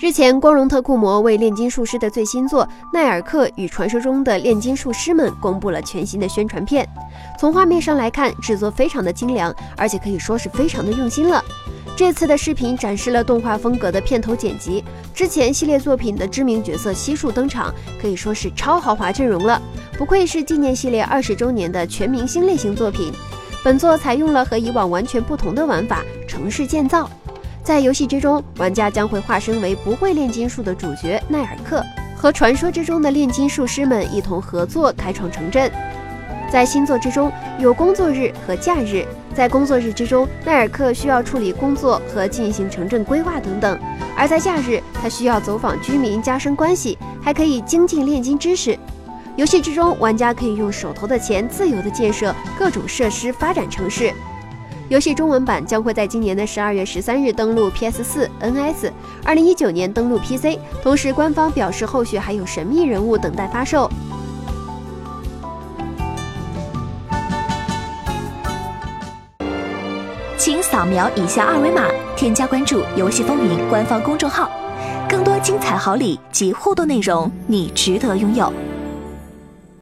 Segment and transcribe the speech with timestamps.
[0.00, 6.88] 日前，光荣特库摩为炼金术师的最新作《奈尔克与传说中的炼金术师们》公布了全新的宣传片。
[7.36, 11.44] 从画面上来看，制作非常的精良，而且可以说是非常的用心了。
[11.96, 19.60] 这次的视频展示了动画风格的片头剪辑，之前系列作品的知名角色悉数登场，可以说是超豪华阵容了。
[19.98, 23.12] 不愧是纪念系列二十周年的全明星类型作品。
[23.64, 27.10] 本作采用了和以往完全不同的玩法——城市建造。
[27.68, 31.84] 在游戏之中，玩家将会化身为不会炼金术的主角奈尔克，
[32.16, 35.70] 和传说之中的炼金术师们一同合作开创城镇。
[36.50, 39.04] 在新作之中，有工作日和假日。
[39.34, 43.76] 在工作日之中，奈尔克需要处理工作和进行城镇规划等等；
[44.16, 48.78] 而在假日，他需要走访居民，加深关系，还可以精进炼金知识。
[49.36, 54.10] 游戏之中，玩家可以用手头的钱自由地建设各种设施，发展城市。
[54.88, 58.90] 游戏中文版将会在今年的十二月十三日登陆 PS 四、NS，
[59.22, 60.58] 二零一九年登陆 PC。
[60.82, 63.90] 同时，官方表示后续还有神秘人物等待发售。
[70.38, 71.84] 请扫描以下二维码，
[72.16, 74.50] 添加关注“游戏风云”官方公众号，
[75.06, 78.50] 更多精彩好礼及互动内容，你值得拥有。